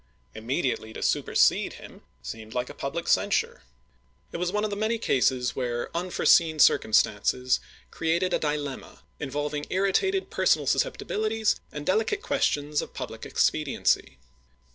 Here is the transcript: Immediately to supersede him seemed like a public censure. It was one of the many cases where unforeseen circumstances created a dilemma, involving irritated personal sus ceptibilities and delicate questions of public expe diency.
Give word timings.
Immediately 0.33 0.93
to 0.93 1.03
supersede 1.03 1.73
him 1.73 2.01
seemed 2.23 2.55
like 2.55 2.71
a 2.71 2.73
public 2.73 3.07
censure. 3.07 3.61
It 4.31 4.37
was 4.37 4.51
one 4.51 4.63
of 4.63 4.71
the 4.71 4.75
many 4.75 4.97
cases 4.97 5.55
where 5.55 5.95
unforeseen 5.95 6.57
circumstances 6.57 7.59
created 7.91 8.33
a 8.33 8.39
dilemma, 8.39 9.03
involving 9.19 9.67
irritated 9.69 10.31
personal 10.31 10.65
sus 10.65 10.81
ceptibilities 10.85 11.59
and 11.71 11.85
delicate 11.85 12.23
questions 12.23 12.81
of 12.81 12.95
public 12.95 13.21
expe 13.21 13.63
diency. 13.67 14.15